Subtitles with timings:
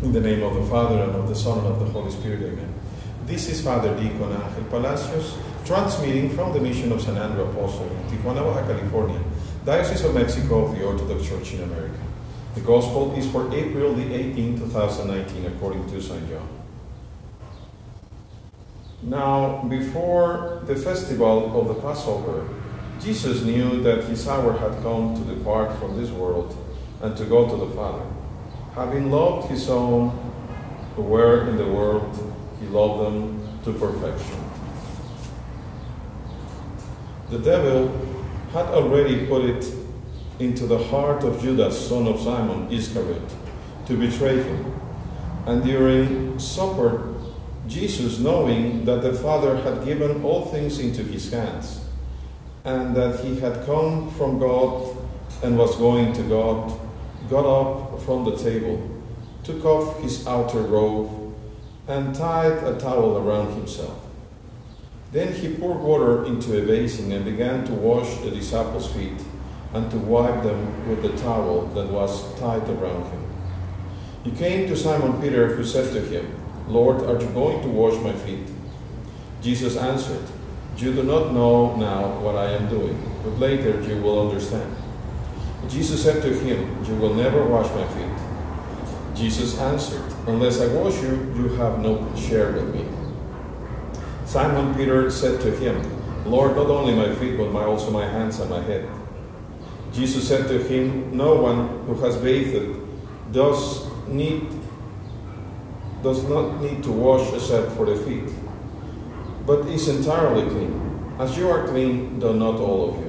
[0.00, 2.40] In the name of the Father, and of the Son, and of the Holy Spirit,
[2.40, 2.72] amen.
[3.26, 8.04] This is Father Deacon Angel Palacios, transmitting from the mission of San Andrew Apostle in
[8.04, 9.20] Tijuana, Baja California,
[9.64, 11.98] Diocese of Mexico of the Orthodox Church in America.
[12.54, 16.28] The Gospel is for April the 18th, 2019, according to St.
[16.28, 16.48] John.
[19.02, 22.48] Now, before the festival of the Passover,
[23.02, 26.56] Jesus knew that his hour had come to depart from this world
[27.02, 28.04] and to go to the Father.
[28.78, 30.10] Having loved his own
[30.94, 34.38] who were in the world, he loved them to perfection.
[37.28, 37.88] The devil
[38.52, 39.74] had already put it
[40.38, 43.28] into the heart of Judas, son of Simon Iscariot,
[43.86, 44.80] to betray him.
[45.44, 47.14] And during supper,
[47.66, 51.80] Jesus, knowing that the Father had given all things into his hands,
[52.64, 54.96] and that he had come from God
[55.42, 56.78] and was going to God,
[57.28, 59.02] got up from the table,
[59.44, 61.34] took off his outer robe,
[61.86, 63.98] and tied a towel around himself.
[65.12, 69.22] Then he poured water into a basin and began to wash the disciples' feet
[69.72, 73.24] and to wipe them with the towel that was tied around him.
[74.24, 76.34] He came to Simon Peter, who said to him,
[76.68, 78.46] Lord, are you going to wash my feet?
[79.40, 80.24] Jesus answered,
[80.76, 84.74] You do not know now what I am doing, but later you will understand.
[85.68, 89.16] Jesus said to him, You will never wash my feet.
[89.18, 92.86] Jesus answered, Unless I wash you, you have no share with me.
[94.24, 95.82] Simon Peter said to him,
[96.24, 98.88] Lord, not only my feet, but my, also my hands and my head.
[99.92, 102.76] Jesus said to him, No one who has bathed
[103.32, 104.46] does need
[106.02, 108.30] does not need to wash except for the feet,
[109.44, 111.16] but is entirely clean.
[111.18, 113.07] As you are clean, though not all of you.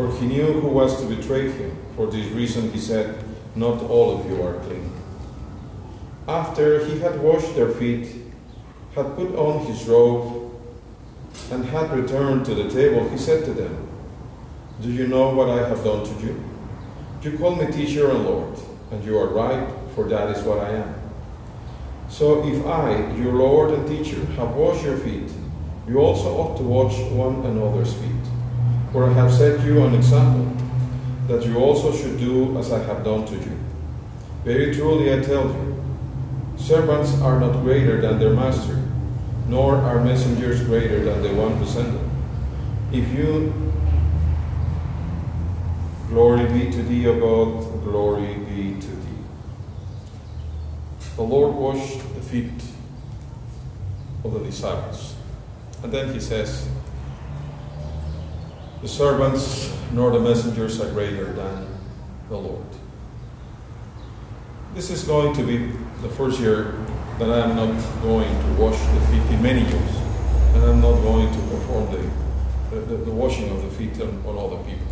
[0.00, 1.76] For he knew who was to betray him.
[1.94, 3.22] For this reason he said,
[3.54, 4.90] Not all of you are clean.
[6.26, 8.08] After he had washed their feet,
[8.94, 10.58] had put on his robe,
[11.50, 13.88] and had returned to the table, he said to them,
[14.80, 16.42] Do you know what I have done to you?
[17.20, 18.58] You call me teacher and Lord,
[18.90, 20.94] and you are right, for that is what I am.
[22.08, 25.30] So if I, your Lord and teacher, have washed your feet,
[25.86, 28.39] you also ought to wash one another's feet.
[28.92, 30.52] For I have set you an example,
[31.28, 33.58] that you also should do as I have done to you.
[34.44, 35.84] Very truly I tell you,
[36.56, 38.82] servants are not greater than their master,
[39.46, 42.10] nor are messengers greater than the one who sent them.
[42.92, 43.70] If you
[46.10, 49.22] Glory be to thee, O God, glory be to thee.
[51.14, 52.60] The Lord washed the feet
[54.24, 55.14] of the disciples.
[55.84, 56.68] And then he says,
[58.82, 61.66] The servants nor the messengers are greater than
[62.30, 62.64] the Lord.
[64.74, 65.66] This is going to be
[66.00, 66.78] the first year
[67.18, 69.96] that I am not going to wash the feet in many years.
[70.54, 74.38] And I'm not going to perform the, the, the washing of the feet on, on
[74.38, 74.86] other people.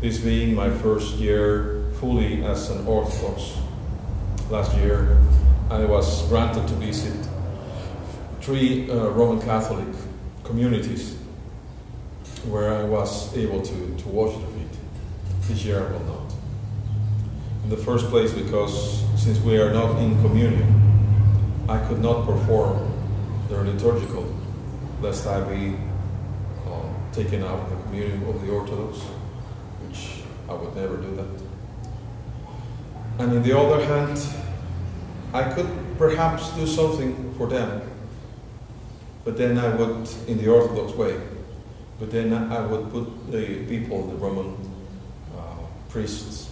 [0.00, 3.58] This being my first year fully as an Orthodox.
[4.48, 5.20] Last year,
[5.70, 7.28] I was granted to visit
[8.40, 9.88] three uh, Roman Catholic
[10.44, 11.19] communities
[12.44, 14.78] where I was able to, to wash the feet.
[15.48, 16.32] This year I will not.
[17.64, 20.80] In the first place, because since we are not in communion,
[21.68, 22.90] I could not perform
[23.48, 24.34] the liturgical,
[25.00, 25.76] lest I be
[26.66, 28.98] uh, taken out of the communion of the Orthodox,
[29.86, 31.42] which I would never do that.
[33.18, 34.18] And on the other hand,
[35.34, 35.68] I could
[35.98, 37.82] perhaps do something for them,
[39.24, 41.20] but then I would, in the Orthodox way,
[42.00, 44.56] but then I would put the people, the Roman
[45.36, 45.40] uh,
[45.90, 46.50] priests,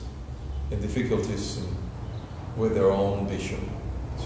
[0.71, 1.61] in difficulties
[2.55, 3.71] with their own vision.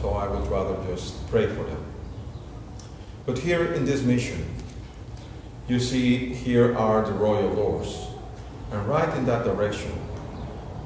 [0.00, 1.84] So I would rather just pray for them.
[3.24, 4.44] But here in this mission,
[5.68, 8.08] you see, here are the royal doors.
[8.72, 9.92] And right in that direction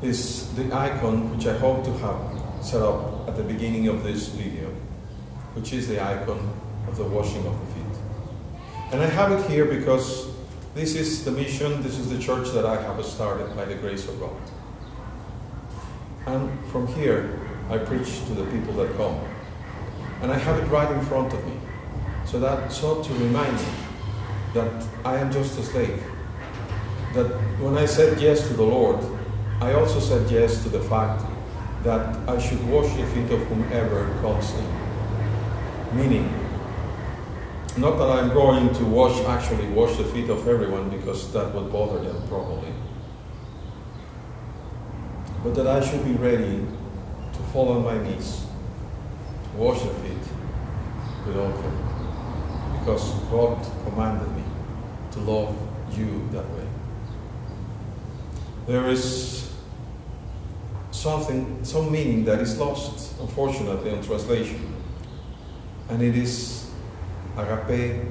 [0.02, 4.28] is the icon which I hope to have set up at the beginning of this
[4.28, 4.68] video,
[5.54, 6.52] which is the icon
[6.88, 7.85] of the washing of the feet.
[8.92, 10.28] And I have it here because
[10.74, 14.08] this is the mission, this is the church that I have started by the grace
[14.08, 14.36] of God.
[16.26, 19.18] And from here, I preach to the people that come.
[20.22, 21.58] And I have it right in front of me.
[22.24, 23.72] So that so to remind me
[24.54, 26.02] that I am just a slave.
[27.14, 27.26] That
[27.60, 29.04] when I said yes to the Lord,
[29.60, 31.24] I also said yes to the fact
[31.82, 35.96] that I should wash the feet of whomever comes in.
[35.96, 36.45] Meaning,
[37.78, 41.70] not that I'm going to wash, actually wash the feet of everyone because that would
[41.70, 42.72] bother them probably.
[45.42, 46.66] But that I should be ready
[47.32, 48.46] to fall on my knees,
[49.44, 50.26] to wash their feet
[51.26, 52.78] with all care.
[52.78, 54.44] Because God commanded me
[55.12, 55.56] to love
[55.92, 56.66] you that way.
[58.66, 59.52] There is
[60.90, 64.74] something, some meaning that is lost, unfortunately, in translation.
[65.88, 66.65] And it is
[67.36, 68.02] agape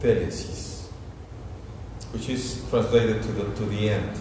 [0.00, 0.88] telesis,
[2.12, 4.20] which is translated to the, to the end.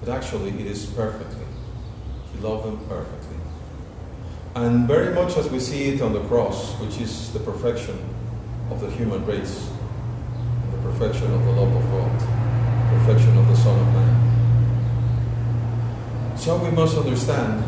[0.00, 1.46] But actually, it is perfectly.
[2.32, 3.36] He loved them perfectly.
[4.54, 7.98] And very much as we see it on the cross, which is the perfection
[8.70, 9.70] of the human race,
[10.62, 12.20] and the perfection of the love of God,
[12.98, 14.28] perfection of the Son of Man.
[16.36, 17.64] So we must understand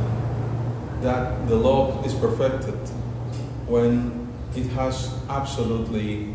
[1.03, 2.79] that the love is perfected
[3.71, 4.27] when
[4.57, 6.35] it has absolutely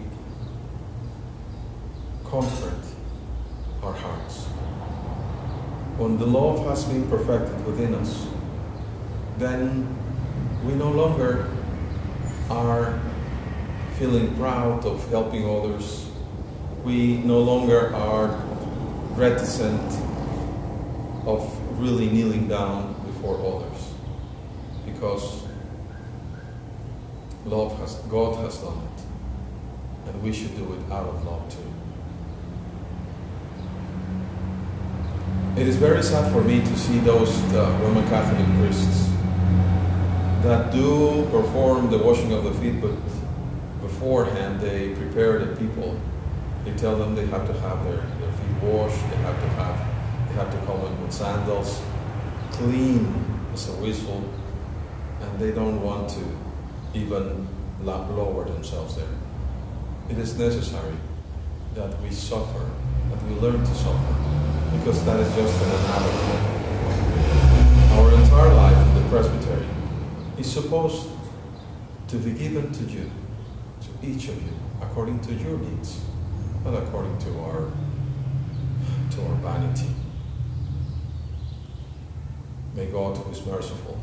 [2.24, 2.80] comfort
[3.84, 4.46] our hearts.
[5.98, 8.26] When the love has been perfected within us,
[9.38, 9.86] then
[10.64, 11.52] we no longer
[12.50, 13.02] are
[14.00, 16.10] feeling proud of helping others.
[16.86, 18.28] We no longer are
[19.16, 19.92] reticent
[21.26, 21.44] of
[21.81, 23.94] really kneeling down before others
[24.86, 25.44] because
[27.45, 28.95] love has God has done it
[30.09, 31.71] and we should do it out of love too.
[35.59, 39.09] It is very sad for me to see those uh, Roman Catholic priests
[40.42, 42.95] that do perform the washing of the feet, but
[43.81, 46.00] beforehand they prepare the people.
[46.65, 50.27] They tell them they have to have their, their feet washed, they have to have
[50.27, 51.81] they have to come in with sandals,
[52.51, 54.27] clean as a whistle,
[55.21, 56.44] and they don't want to
[56.95, 57.47] even
[57.83, 59.07] lower themselves there.
[60.09, 60.95] It is necessary
[61.74, 62.69] that we suffer,
[63.09, 64.15] that we learn to suffer,
[64.77, 66.56] because that is just an analogy.
[67.95, 69.65] Our entire life in the presbytery
[70.38, 71.09] is supposed
[72.07, 73.12] to be given to you,
[73.81, 76.01] to each of you, according to your needs,
[76.63, 77.71] not according to our
[79.12, 79.89] to our vanity.
[82.75, 83.97] May God, who is merciful,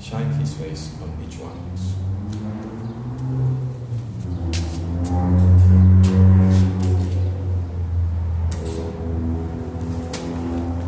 [0.00, 1.94] shine his face on each one of us.
[2.26, 3.75] うん。